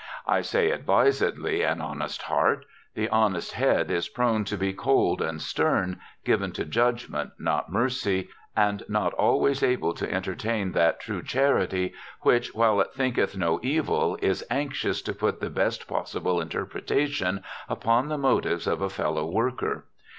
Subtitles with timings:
[0.25, 2.65] I say advisedly an honest heart
[2.95, 8.29] the honest head is prone to be cold and stern, given to judgment, not mercy,
[8.57, 14.17] and not always able to entertain that true charity which, while it thinketh no evil,
[14.23, 19.85] is anxious to put the best possible interpretation upon the motives of a fellow worker.